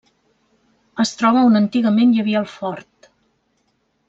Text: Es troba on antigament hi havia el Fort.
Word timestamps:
Es 1.03 1.11
troba 1.19 1.43
on 1.49 1.59
antigament 1.61 2.15
hi 2.17 2.23
havia 2.25 2.41
el 2.45 2.49
Fort. 2.57 3.13